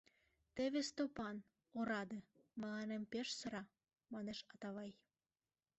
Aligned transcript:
Теве 0.55 0.81
Стопан, 0.89 1.37
ораде, 1.77 2.19
мыланем 2.61 3.03
пеш 3.11 3.27
сыра,— 3.39 3.63
манеш 4.13 4.39
Атавай. 4.53 4.91